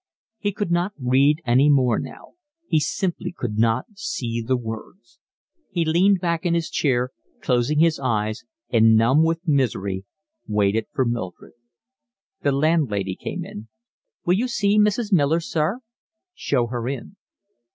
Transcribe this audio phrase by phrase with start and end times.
[0.39, 2.33] He could not read any more now.
[2.67, 5.19] He simply could not see the words.
[5.69, 10.05] He leaned back in his chair, closing his eyes, and, numb with misery,
[10.47, 11.53] waited for Mildred.
[12.41, 13.67] The landlady came in.
[14.25, 15.13] "Will you see Mrs.
[15.13, 15.81] Miller, sir?"
[16.33, 17.15] "Show her in."